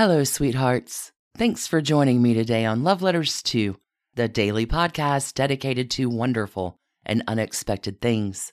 [0.00, 1.12] Hello, sweethearts.
[1.36, 3.76] Thanks for joining me today on Love Letters 2,
[4.14, 8.50] the daily podcast dedicated to wonderful and unexpected things.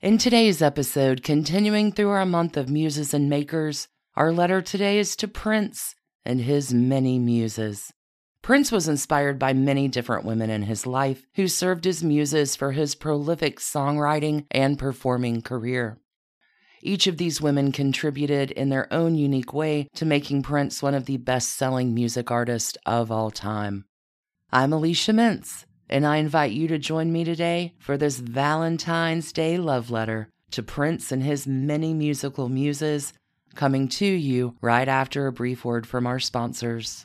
[0.00, 5.14] In today's episode, continuing through our month of muses and makers, our letter today is
[5.14, 7.92] to Prince and his many muses.
[8.42, 12.72] Prince was inspired by many different women in his life who served as muses for
[12.72, 16.00] his prolific songwriting and performing career.
[16.82, 21.04] Each of these women contributed in their own unique way to making Prince one of
[21.04, 23.84] the best selling music artists of all time.
[24.50, 29.58] I'm Alicia Mintz, and I invite you to join me today for this Valentine's Day
[29.58, 33.12] love letter to Prince and his many musical muses,
[33.54, 37.04] coming to you right after a brief word from our sponsors.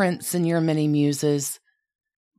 [0.00, 1.60] Prince and your many muses,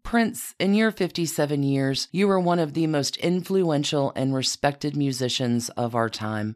[0.02, 5.70] Prince, in your 57 years, you were one of the most influential and respected musicians
[5.78, 6.56] of our time.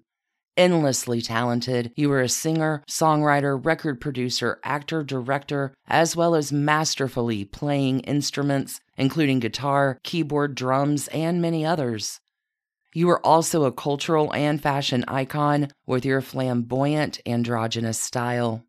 [0.57, 7.45] Endlessly talented, you were a singer, songwriter, record producer, actor, director, as well as masterfully
[7.45, 12.19] playing instruments, including guitar, keyboard, drums, and many others.
[12.95, 18.65] You were also a cultural and fashion icon with your flamboyant androgynous style.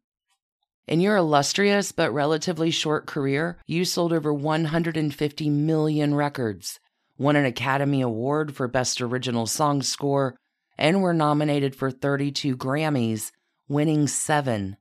[0.87, 6.79] In your illustrious but relatively short career, you sold over 150 million records,
[7.19, 10.37] won an Academy Award for Best Original Song Score,
[10.79, 13.33] and were nominated for 32 Grammys,
[13.69, 14.77] winning seven.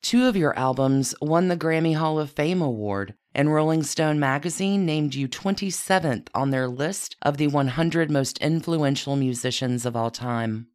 [0.00, 4.86] Two of your albums won the Grammy Hall of Fame Award, and Rolling Stone magazine
[4.86, 10.69] named you 27th on their list of the 100 most influential musicians of all time.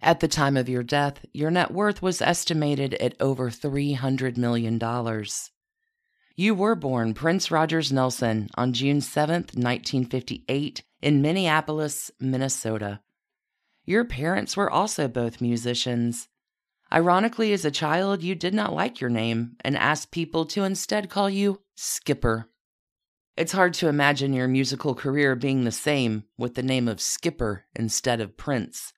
[0.00, 4.80] At the time of your death, your net worth was estimated at over $300 million.
[6.36, 13.00] You were born Prince Rogers Nelson on June 7, 1958, in Minneapolis, Minnesota.
[13.86, 16.28] Your parents were also both musicians.
[16.92, 21.08] Ironically, as a child, you did not like your name and asked people to instead
[21.08, 22.50] call you Skipper.
[23.36, 27.64] It's hard to imagine your musical career being the same with the name of Skipper
[27.74, 28.92] instead of Prince.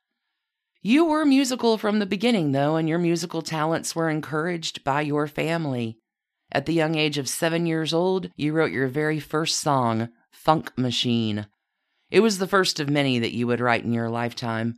[0.80, 5.26] You were musical from the beginning, though, and your musical talents were encouraged by your
[5.26, 5.98] family.
[6.52, 10.72] At the young age of seven years old, you wrote your very first song, Funk
[10.78, 11.46] Machine.
[12.12, 14.76] It was the first of many that you would write in your lifetime.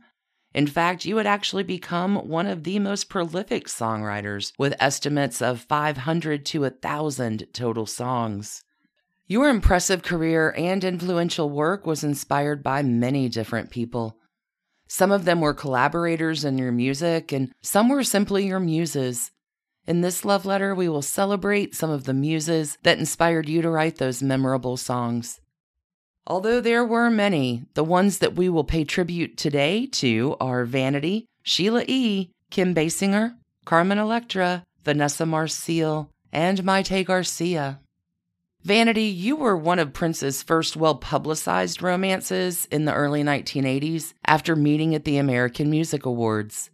[0.55, 5.61] In fact, you would actually become one of the most prolific songwriters, with estimates of
[5.61, 8.63] 500 to 1,000 total songs.
[9.27, 14.17] Your impressive career and influential work was inspired by many different people.
[14.93, 19.31] Some of them were collaborators in your music, and some were simply your muses.
[19.87, 23.69] In this love letter, we will celebrate some of the muses that inspired you to
[23.69, 25.39] write those memorable songs.
[26.27, 31.25] Although there were many, the ones that we will pay tribute today to are Vanity,
[31.41, 37.79] Sheila E., Kim Basinger, Carmen Electra, Vanessa Marcil, and Mayte Garcia.
[38.63, 44.55] Vanity, you were one of Prince's first well publicized romances in the early 1980s after
[44.55, 46.69] meeting at the American Music Awards.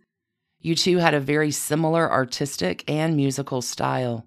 [0.60, 4.26] You two had a very similar artistic and musical style.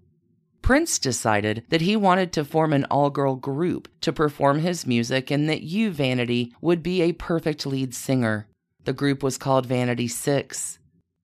[0.63, 5.31] Prince decided that he wanted to form an all girl group to perform his music
[5.31, 8.47] and that you, Vanity, would be a perfect lead singer.
[8.85, 10.79] The group was called Vanity Six.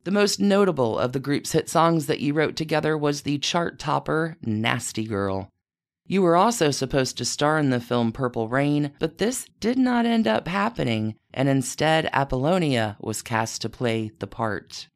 [0.04, 3.78] The most notable of the group's hit songs that you wrote together was the chart
[3.78, 5.50] topper Nasty Girl.
[6.08, 10.06] You were also supposed to star in the film Purple Rain, but this did not
[10.06, 14.88] end up happening, and instead Apollonia was cast to play the part.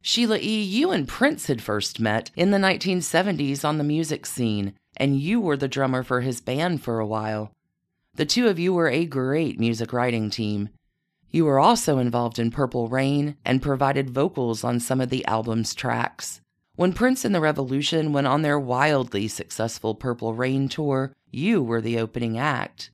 [0.00, 4.74] Sheila E., you and Prince had first met in the 1970s on the music scene,
[4.96, 7.52] and you were the drummer for his band for a while.
[8.14, 10.70] The two of you were a great music writing team.
[11.30, 15.72] You were also involved in Purple Rain and provided vocals on some of the album's
[15.74, 16.41] tracks.
[16.82, 21.80] When Prince and the Revolution went on their wildly successful Purple Rain tour, you were
[21.80, 22.90] the opening act.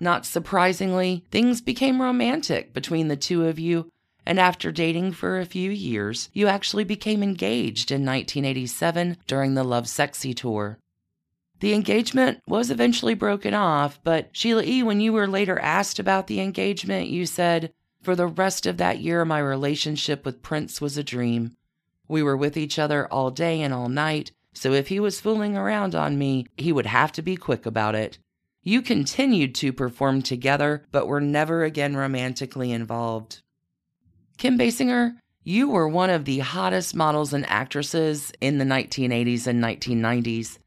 [0.00, 3.92] Not surprisingly, things became romantic between the two of you,
[4.26, 9.62] and after dating for a few years, you actually became engaged in 1987 during the
[9.62, 10.80] Lovesexy tour.
[11.60, 16.26] The engagement was eventually broken off, but Sheila E., when you were later asked about
[16.26, 17.72] the engagement, you said,
[18.02, 21.56] For the rest of that year, my relationship with Prince was a dream.
[22.08, 25.56] We were with each other all day and all night, so if he was fooling
[25.56, 28.18] around on me, he would have to be quick about it.
[28.62, 33.42] You continued to perform together, but were never again romantically involved.
[34.38, 39.62] Kim Basinger, you were one of the hottest models and actresses in the 1980s and
[39.62, 40.58] 1990s.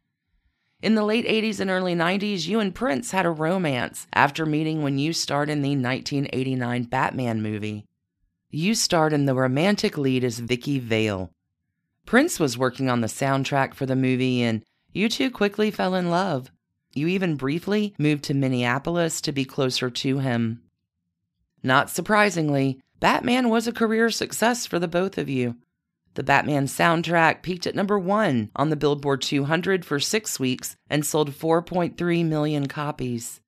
[0.82, 4.82] In the late 80s and early 90s, you and Prince had a romance after meeting
[4.82, 7.84] when you starred in the 1989 Batman movie.
[8.52, 11.32] You starred in the romantic lead as Vicki Vale.
[12.08, 16.10] Prince was working on the soundtrack for the movie, and you two quickly fell in
[16.10, 16.52] love.
[16.96, 20.64] You even briefly moved to Minneapolis to be closer to him.
[21.62, 25.58] Not surprisingly, Batman was a career success for the both of you.
[26.16, 31.06] The Batman soundtrack peaked at number one on the Billboard 200 for six weeks and
[31.06, 33.42] sold 4.3 million copies.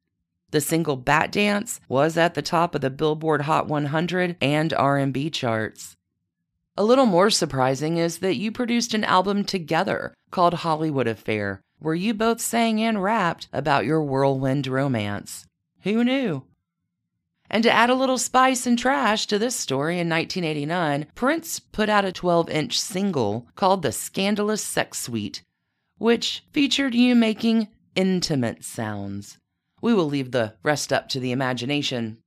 [0.51, 5.95] The single Batdance was at the top of the Billboard Hot 100 and R&B charts.
[6.77, 11.95] A little more surprising is that you produced an album together called Hollywood Affair, where
[11.95, 15.45] you both sang and rapped about your whirlwind romance.
[15.83, 16.43] Who knew?
[17.49, 21.89] And to add a little spice and trash to this story, in 1989, Prince put
[21.89, 25.43] out a 12 inch single called The Scandalous Sex Suite,
[25.97, 29.37] which featured you making intimate sounds.
[29.81, 32.19] We will leave the rest up to the imagination.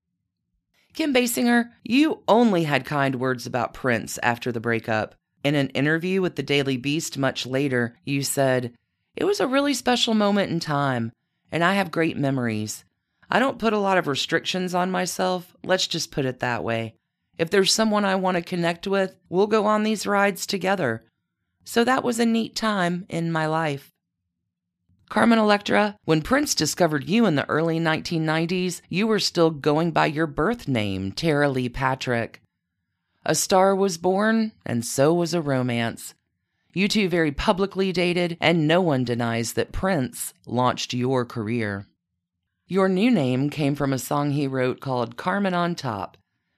[0.92, 5.14] Kim Basinger, you only had kind words about Prince after the breakup.
[5.42, 8.72] In an interview with the Daily Beast much later, you said,
[9.16, 11.12] It was a really special moment in time,
[11.50, 12.84] and I have great memories.
[13.30, 15.54] I don't put a lot of restrictions on myself.
[15.64, 16.94] Let's just put it that way.
[17.38, 21.04] If there's someone I want to connect with, we'll go on these rides together.
[21.64, 23.93] So that was a neat time in my life.
[25.14, 30.06] Carmen Electra, when Prince discovered you in the early 1990s, you were still going by
[30.06, 32.42] your birth name, Tara Leigh Patrick.
[33.24, 36.14] A star was born, and so was a romance.
[36.72, 41.86] You two very publicly dated, and no one denies that Prince launched your career.
[42.66, 46.16] Your new name came from a song he wrote called Carmen on Top.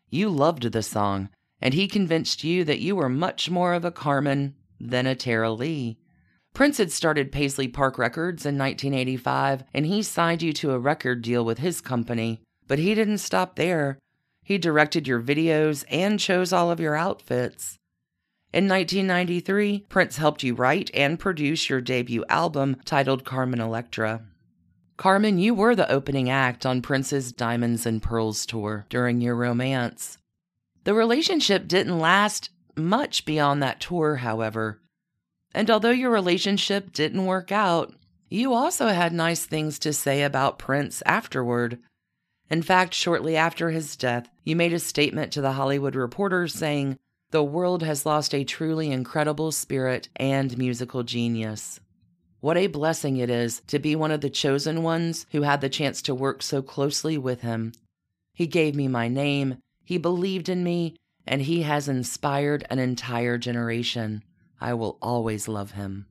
[0.08, 1.28] You loved the song,
[1.60, 5.98] and he convinced you that you were much more of a Carmen than a Tara-Leigh.
[6.56, 11.20] Prince had started Paisley Park Records in 1985, and he signed you to a record
[11.20, 12.40] deal with his company.
[12.66, 13.98] But he didn't stop there.
[14.42, 17.76] He directed your videos and chose all of your outfits.
[18.54, 24.22] In 1993, Prince helped you write and produce your debut album titled Carmen Electra.
[24.96, 30.16] Carmen, you were the opening act on Prince's Diamonds and Pearls tour during your romance.
[30.84, 34.80] The relationship didn't last much beyond that tour, however.
[35.56, 37.94] And although your relationship didn't work out,
[38.28, 41.78] you also had nice things to say about Prince afterward.
[42.50, 46.98] In fact, shortly after his death, you made a statement to the Hollywood Reporter saying,
[47.30, 51.80] The world has lost a truly incredible spirit and musical genius.
[52.40, 55.70] What a blessing it is to be one of the chosen ones who had the
[55.70, 57.72] chance to work so closely with him.
[58.34, 60.96] He gave me my name, he believed in me,
[61.26, 64.22] and he has inspired an entire generation.
[64.60, 66.06] I will always love him.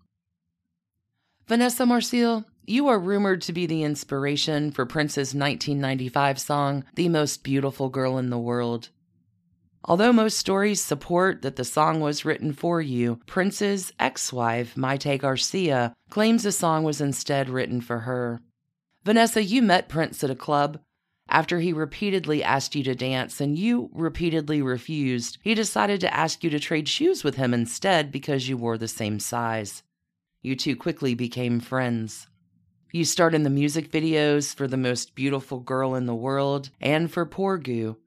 [1.47, 7.43] Vanessa Marcil, you are rumored to be the inspiration for Prince's 1995 song, The Most
[7.43, 8.89] Beautiful Girl in the World.
[9.83, 15.19] Although most stories support that the song was written for you, Prince's ex wife, Mayte
[15.19, 18.41] Garcia, claims the song was instead written for her.
[19.03, 20.79] Vanessa, you met Prince at a club.
[21.27, 26.43] After he repeatedly asked you to dance and you repeatedly refused, he decided to ask
[26.43, 29.83] you to trade shoes with him instead because you wore the same size.
[30.41, 32.27] You two quickly became friends.
[32.91, 37.11] You starred in the music videos for The Most Beautiful Girl in the World and
[37.11, 37.97] for Porgu,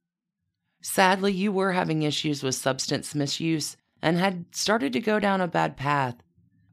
[0.81, 5.49] Sadly, you were having issues with substance misuse and had started to go down a
[5.49, 6.17] bad path.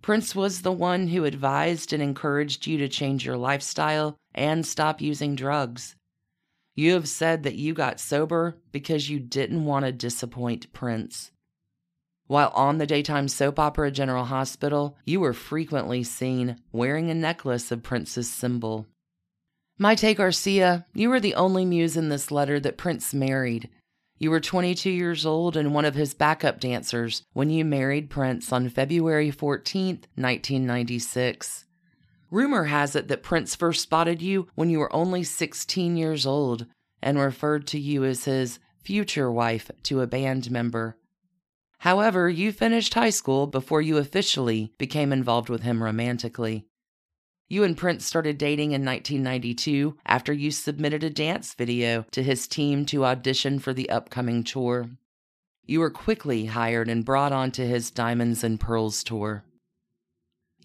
[0.01, 5.01] Prince was the one who advised and encouraged you to change your lifestyle and stop
[5.01, 5.95] using drugs.
[6.75, 11.31] You have said that you got sober because you didn't want to disappoint Prince.
[12.27, 17.71] While on the daytime soap opera General Hospital, you were frequently seen wearing a necklace
[17.71, 18.87] of Prince's symbol.
[19.79, 23.69] Mayte Garcia, you were the only muse in this letter that Prince married,
[24.17, 28.53] you were 22 years old and one of his backup dancers when you married Prince
[28.53, 31.64] on February 14, 1996.
[32.35, 36.65] Rumor has it that Prince first spotted you when you were only 16 years old
[37.01, 40.97] and referred to you as his future wife to a band member.
[41.77, 46.65] However, you finished high school before you officially became involved with him romantically.
[47.47, 52.49] You and Prince started dating in 1992 after you submitted a dance video to his
[52.49, 54.89] team to audition for the upcoming tour.
[55.63, 59.45] You were quickly hired and brought on to his Diamonds and Pearls tour.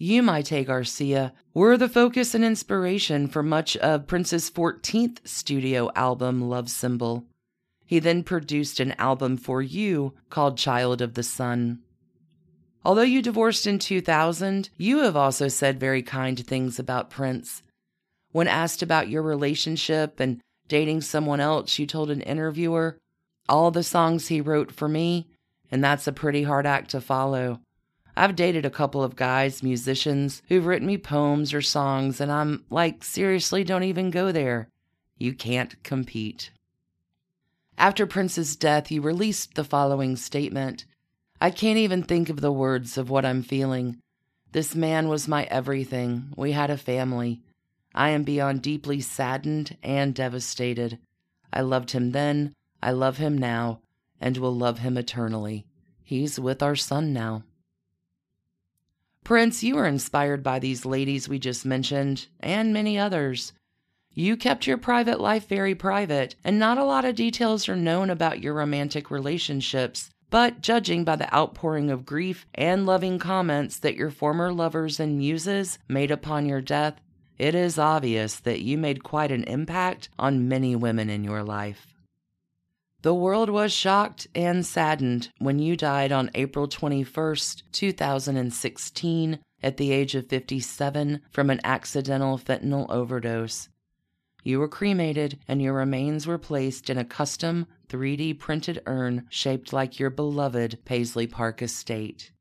[0.03, 6.49] You, Mayte Garcia, were the focus and inspiration for much of Prince's 14th studio album,
[6.49, 7.27] Love Symbol.
[7.85, 11.81] He then produced an album for you called Child of the Sun.
[12.83, 17.61] Although you divorced in 2000, you have also said very kind things about Prince.
[18.31, 22.97] When asked about your relationship and dating someone else, you told an interviewer,
[23.47, 25.27] All the songs he wrote for me,
[25.69, 27.59] and that's a pretty hard act to follow.
[28.15, 32.65] I've dated a couple of guys, musicians, who've written me poems or songs, and I'm
[32.69, 34.67] like, seriously, don't even go there.
[35.17, 36.51] You can't compete.
[37.77, 40.85] After Prince's death, you released the following statement
[41.39, 43.97] I can't even think of the words of what I'm feeling.
[44.51, 46.33] This man was my everything.
[46.35, 47.41] We had a family.
[47.95, 50.99] I am beyond deeply saddened and devastated.
[51.51, 52.53] I loved him then,
[52.83, 53.81] I love him now,
[54.19, 55.65] and will love him eternally.
[56.03, 57.43] He's with our son now.
[59.23, 63.53] Prince, you were inspired by these ladies we just mentioned, and many others.
[64.13, 68.09] You kept your private life very private, and not a lot of details are known
[68.09, 73.95] about your romantic relationships, but judging by the outpouring of grief and loving comments that
[73.95, 76.99] your former lovers and muses made upon your death,
[77.37, 81.87] it is obvious that you made quite an impact on many women in your life.
[83.03, 89.91] The world was shocked and saddened when you died on April 21st, 2016, at the
[89.91, 93.69] age of 57 from an accidental fentanyl overdose.
[94.43, 99.73] You were cremated and your remains were placed in a custom 3D printed urn shaped
[99.73, 102.31] like your beloved Paisley Park estate.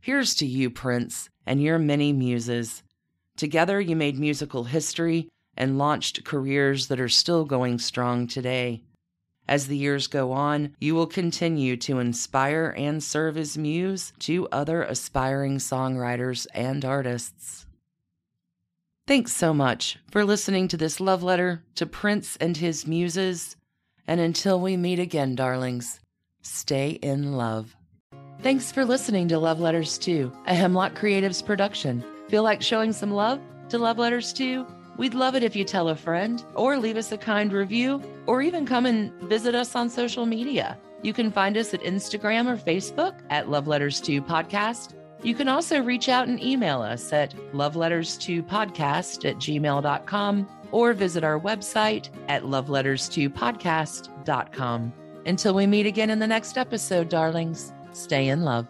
[0.00, 2.82] Here's to you, Prince, and your many muses.
[3.36, 5.28] Together, you made musical history
[5.58, 8.82] and launched careers that are still going strong today.
[9.50, 14.46] As the years go on, you will continue to inspire and serve as muse to
[14.52, 17.66] other aspiring songwriters and artists.
[19.08, 23.56] Thanks so much for listening to this love letter to Prince and his muses.
[24.06, 25.98] And until we meet again, darlings,
[26.42, 27.74] stay in love.
[28.42, 32.04] Thanks for listening to Love Letters 2, a Hemlock Creatives production.
[32.28, 33.40] Feel like showing some love
[33.70, 34.64] to Love Letters 2?
[35.00, 38.42] We'd love it if you tell a friend or leave us a kind review or
[38.42, 40.78] even come and visit us on social media.
[41.02, 45.48] You can find us at Instagram or Facebook at Love Letters 2 Podcast you can
[45.48, 52.44] also reach out and email us at loveletters2podcast at gmail.com or visit our website at
[52.44, 54.92] loveletters2podcast.com.
[55.26, 58.66] Until we meet again in the next episode, darlings, stay in love.